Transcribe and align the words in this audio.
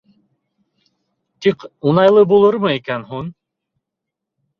Тик 1.45 1.65
уңайлы 1.91 2.23
булырмы 2.31 2.71
икән 2.79 3.05
һуң? 3.11 3.29